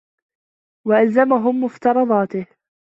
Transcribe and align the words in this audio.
وَأَلْزَمَهُمْ 0.87 1.59
مُفْتَرَضَاتِهِ 1.63 2.47